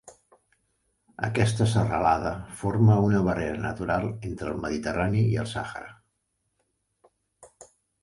Aquesta 1.27 1.67
serralada 1.73 2.31
forma 2.63 2.97
una 3.09 3.21
barrera 3.29 3.61
natural 3.67 4.09
entre 4.33 4.51
el 4.55 4.59
Mediterrani 4.67 5.25
i 5.37 5.41
el 5.47 5.55
Sàhara. 5.57 5.97